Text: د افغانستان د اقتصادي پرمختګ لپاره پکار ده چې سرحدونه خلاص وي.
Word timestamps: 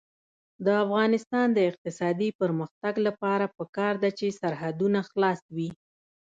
د 0.65 0.67
افغانستان 0.83 1.47
د 1.53 1.59
اقتصادي 1.69 2.29
پرمختګ 2.41 2.93
لپاره 3.07 3.45
پکار 3.57 3.93
ده 4.03 4.09
چې 4.19 4.37
سرحدونه 4.41 4.99
خلاص 5.09 5.39
وي. 5.55 5.69